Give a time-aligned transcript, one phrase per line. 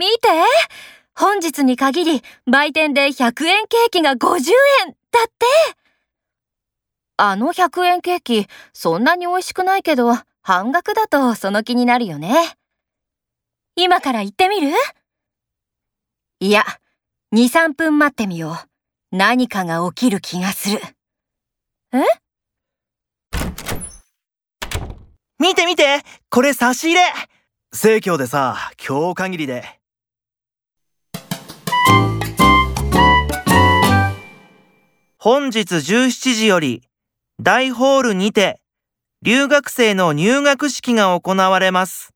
[0.00, 0.28] 見て
[1.14, 4.34] 本日に限り売店で100円ケーキが50
[4.86, 5.46] 円だって
[7.18, 12.34] あの100円ケーキそんなに美味しくないけど半額だとその気になるよね。
[13.76, 14.72] 今から行ってみる？
[16.40, 16.64] いや、
[17.34, 18.56] 2、3分待ってみよ
[19.12, 19.16] う。
[19.16, 20.80] 何かが起きる気がする。
[21.92, 21.98] え？
[25.38, 27.02] 見て見てこれ差し入れ
[27.72, 29.79] 生協でさ、今日限りで。
[35.22, 36.80] 本日17時より、
[37.42, 38.58] 大ホールにて、
[39.20, 42.14] 留学生の入学式が行われます。